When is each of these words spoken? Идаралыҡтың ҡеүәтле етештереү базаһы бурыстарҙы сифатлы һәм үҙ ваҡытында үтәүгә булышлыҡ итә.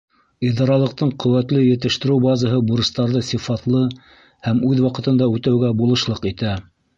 Идаралыҡтың 0.49 1.09
ҡеүәтле 1.23 1.59
етештереү 1.65 2.17
базаһы 2.23 2.61
бурыстарҙы 2.71 3.21
сифатлы 3.27 3.83
һәм 4.49 4.63
үҙ 4.71 4.83
ваҡытында 4.87 5.29
үтәүгә 5.37 5.71
булышлыҡ 5.85 6.27
итә. 6.33 6.57